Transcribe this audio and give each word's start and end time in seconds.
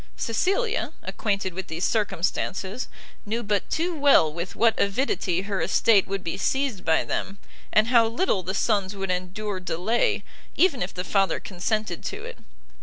Cecilia, 0.17 0.93
acquainted 1.03 1.53
with 1.53 1.67
these 1.67 1.85
circumstances, 1.85 2.87
knew 3.23 3.43
but 3.43 3.69
too 3.69 3.93
well 3.95 4.33
with 4.33 4.55
what 4.55 4.73
avidity 4.79 5.43
her 5.43 5.61
estate 5.61 6.07
would 6.07 6.23
be 6.23 6.37
seized 6.37 6.83
by 6.83 7.03
them, 7.03 7.37
and 7.71 7.89
how 7.89 8.07
little 8.07 8.41
the 8.41 8.55
sons 8.55 8.95
would 8.95 9.11
endure 9.11 9.59
delay, 9.59 10.23
even 10.55 10.81
if 10.81 10.91
the 10.91 11.03
father 11.03 11.39
consented 11.39 12.03
to 12.05 12.25
it. 12.25 12.39